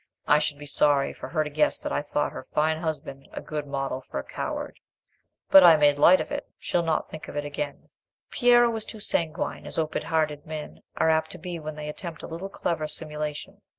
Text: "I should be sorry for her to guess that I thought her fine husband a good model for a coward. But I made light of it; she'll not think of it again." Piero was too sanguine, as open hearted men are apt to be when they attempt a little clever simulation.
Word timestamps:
"I 0.27 0.39
should 0.39 0.57
be 0.57 0.65
sorry 0.65 1.13
for 1.13 1.29
her 1.29 1.43
to 1.43 1.49
guess 1.51 1.77
that 1.77 1.91
I 1.91 2.01
thought 2.01 2.31
her 2.31 2.47
fine 2.55 2.79
husband 2.79 3.27
a 3.33 3.39
good 3.39 3.67
model 3.67 4.01
for 4.01 4.19
a 4.19 4.23
coward. 4.23 4.79
But 5.51 5.63
I 5.63 5.77
made 5.77 5.99
light 5.99 6.19
of 6.19 6.31
it; 6.31 6.49
she'll 6.57 6.81
not 6.81 7.11
think 7.11 7.27
of 7.27 7.35
it 7.37 7.45
again." 7.45 7.87
Piero 8.31 8.71
was 8.71 8.83
too 8.83 8.99
sanguine, 8.99 9.67
as 9.67 9.77
open 9.77 10.01
hearted 10.01 10.43
men 10.47 10.81
are 10.97 11.11
apt 11.11 11.29
to 11.33 11.37
be 11.37 11.59
when 11.59 11.75
they 11.75 11.87
attempt 11.87 12.23
a 12.23 12.27
little 12.27 12.49
clever 12.49 12.87
simulation. 12.87 13.61